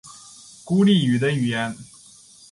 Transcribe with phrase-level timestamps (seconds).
[0.65, 1.75] 孤立语的语言。